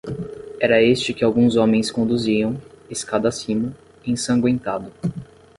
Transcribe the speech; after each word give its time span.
Era 0.59 0.79
este 0.81 1.13
que 1.13 1.23
alguns 1.23 1.55
homens 1.57 1.91
conduziam, 1.91 2.57
escada 2.89 3.29
acima, 3.29 3.71
ensangüentado. 4.03 4.91